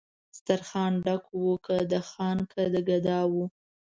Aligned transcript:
سترخان 0.37 0.93
ډک 1.05 1.23
و 1.33 1.45
که 1.65 1.77
د 1.91 1.93
خان 2.09 2.37
که 2.51 2.61
د 2.73 2.75
ګدا 2.89 3.19
وو 3.31 3.45